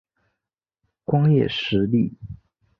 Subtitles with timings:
[1.05, 2.13] 光叶石栎